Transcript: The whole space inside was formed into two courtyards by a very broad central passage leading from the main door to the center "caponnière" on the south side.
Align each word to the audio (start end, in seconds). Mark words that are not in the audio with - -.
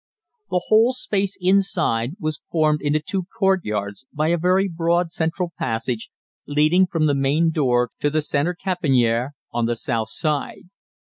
The 0.49 0.63
whole 0.69 0.93
space 0.93 1.37
inside 1.39 2.13
was 2.19 2.41
formed 2.51 2.81
into 2.81 2.99
two 2.99 3.27
courtyards 3.37 4.07
by 4.11 4.29
a 4.29 4.37
very 4.39 4.67
broad 4.67 5.11
central 5.11 5.51
passage 5.59 6.09
leading 6.47 6.87
from 6.87 7.05
the 7.05 7.13
main 7.13 7.51
door 7.51 7.91
to 7.99 8.09
the 8.09 8.23
center 8.23 8.55
"caponnière" 8.55 9.33
on 9.51 9.67
the 9.67 9.75
south 9.75 10.09
side. 10.09 10.71